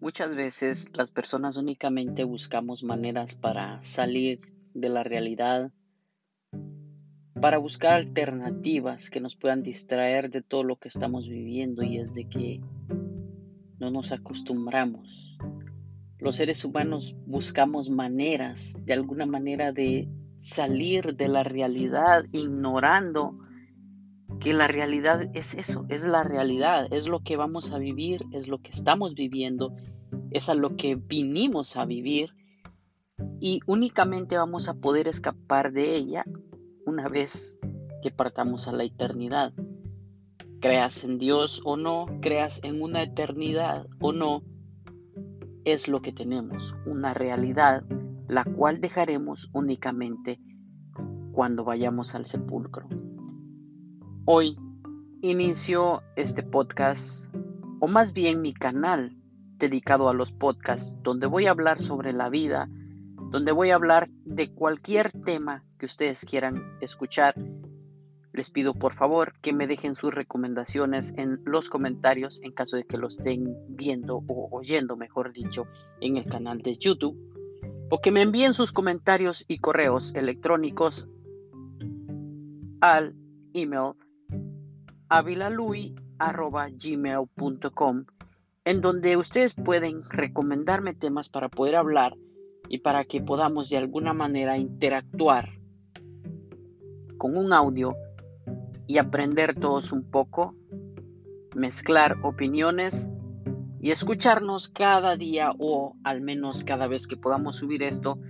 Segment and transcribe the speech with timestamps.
[0.00, 4.40] Muchas veces las personas únicamente buscamos maneras para salir
[4.72, 5.72] de la realidad,
[7.38, 12.14] para buscar alternativas que nos puedan distraer de todo lo que estamos viviendo y es
[12.14, 12.62] de que
[13.78, 15.36] no nos acostumbramos.
[16.18, 20.08] Los seres humanos buscamos maneras, de alguna manera, de
[20.38, 23.38] salir de la realidad ignorando
[24.40, 28.48] que la realidad es eso, es la realidad, es lo que vamos a vivir, es
[28.48, 29.76] lo que estamos viviendo,
[30.30, 32.30] es a lo que vinimos a vivir
[33.40, 36.24] y únicamente vamos a poder escapar de ella
[36.86, 37.58] una vez
[38.02, 39.52] que partamos a la eternidad.
[40.60, 44.42] Creas en Dios o no, creas en una eternidad o no,
[45.64, 47.84] es lo que tenemos, una realidad
[48.28, 50.40] la cual dejaremos únicamente
[51.32, 52.88] cuando vayamos al sepulcro.
[54.24, 54.56] Hoy
[55.20, 57.34] inicio este podcast,
[57.80, 59.19] o más bien mi canal
[59.60, 62.68] dedicado a los podcasts, donde voy a hablar sobre la vida,
[63.30, 67.36] donde voy a hablar de cualquier tema que ustedes quieran escuchar.
[68.32, 72.84] Les pido por favor que me dejen sus recomendaciones en los comentarios en caso de
[72.84, 75.68] que lo estén viendo o oyendo, mejor dicho,
[76.00, 77.16] en el canal de YouTube.
[77.90, 81.06] O que me envíen sus comentarios y correos electrónicos
[82.80, 83.14] al
[83.52, 83.92] email
[85.08, 88.04] avilalui.gmail.com
[88.70, 92.16] en donde ustedes pueden recomendarme temas para poder hablar
[92.68, 95.48] y para que podamos de alguna manera interactuar
[97.18, 97.96] con un audio
[98.86, 100.54] y aprender todos un poco,
[101.56, 103.10] mezclar opiniones
[103.80, 108.20] y escucharnos cada día o al menos cada vez que podamos subir esto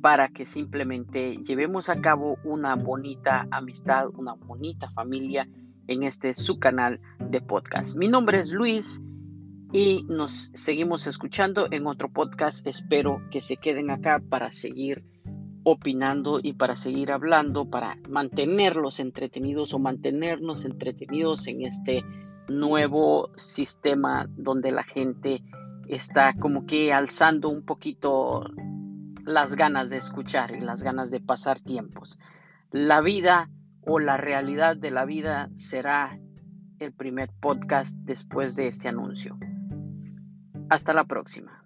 [0.00, 5.48] para que simplemente llevemos a cabo una bonita amistad, una bonita familia
[5.88, 7.96] en este su canal de podcast.
[7.96, 9.02] Mi nombre es Luis
[9.72, 12.66] y nos seguimos escuchando en otro podcast.
[12.66, 15.04] Espero que se queden acá para seguir
[15.64, 22.04] opinando y para seguir hablando, para mantenerlos entretenidos o mantenernos entretenidos en este
[22.48, 25.42] nuevo sistema donde la gente
[25.88, 28.44] está como que alzando un poquito
[29.24, 32.20] las ganas de escuchar y las ganas de pasar tiempos.
[32.70, 33.50] La vida
[33.80, 36.18] o la realidad de la vida será
[36.78, 39.36] el primer podcast después de este anuncio.
[40.68, 41.65] Hasta la próxima.